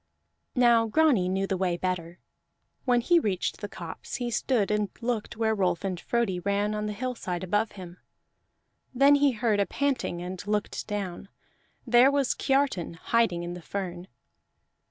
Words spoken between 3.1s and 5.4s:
reached the copse he stood and looked